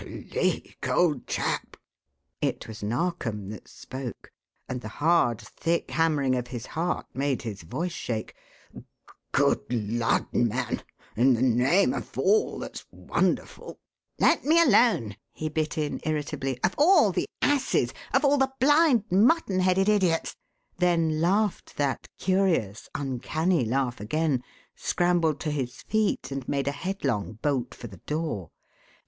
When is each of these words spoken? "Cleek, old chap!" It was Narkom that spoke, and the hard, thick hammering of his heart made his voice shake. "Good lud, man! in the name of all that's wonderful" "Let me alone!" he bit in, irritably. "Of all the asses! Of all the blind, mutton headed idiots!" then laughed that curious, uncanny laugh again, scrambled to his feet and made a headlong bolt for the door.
"Cleek, 0.01 0.87
old 0.89 1.27
chap!" 1.27 1.77
It 2.41 2.67
was 2.67 2.81
Narkom 2.81 3.49
that 3.49 3.67
spoke, 3.67 4.31
and 4.67 4.81
the 4.81 4.87
hard, 4.87 5.39
thick 5.39 5.91
hammering 5.91 6.33
of 6.33 6.47
his 6.47 6.65
heart 6.65 7.05
made 7.13 7.43
his 7.43 7.61
voice 7.61 7.91
shake. 7.91 8.33
"Good 9.31 9.59
lud, 9.71 10.25
man! 10.33 10.81
in 11.15 11.35
the 11.35 11.43
name 11.43 11.93
of 11.93 12.17
all 12.17 12.57
that's 12.57 12.83
wonderful" 12.89 13.79
"Let 14.19 14.43
me 14.43 14.59
alone!" 14.59 15.17
he 15.33 15.49
bit 15.49 15.77
in, 15.77 16.01
irritably. 16.03 16.57
"Of 16.63 16.73
all 16.79 17.11
the 17.11 17.27
asses! 17.43 17.93
Of 18.11 18.25
all 18.25 18.39
the 18.39 18.53
blind, 18.59 19.03
mutton 19.11 19.59
headed 19.59 19.87
idiots!" 19.87 20.35
then 20.77 21.21
laughed 21.21 21.75
that 21.77 22.07
curious, 22.17 22.89
uncanny 22.95 23.65
laugh 23.65 23.99
again, 23.99 24.41
scrambled 24.75 25.39
to 25.41 25.51
his 25.51 25.83
feet 25.83 26.31
and 26.31 26.49
made 26.49 26.67
a 26.67 26.71
headlong 26.71 27.33
bolt 27.43 27.75
for 27.75 27.85
the 27.85 27.97
door. 28.07 28.49